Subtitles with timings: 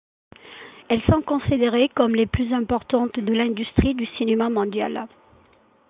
[0.89, 5.07] Elles sont considérées comme les plus importantes de l'industrie du cinéma mondial.